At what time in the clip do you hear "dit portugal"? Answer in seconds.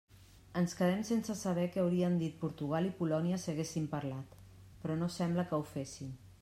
2.23-2.89